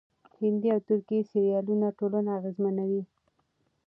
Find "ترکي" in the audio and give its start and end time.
0.87-1.19